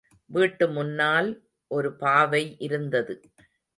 [0.29, 1.29] வீட்டு முன்னால்
[1.71, 3.15] ஒரு பாவை இருந்தது.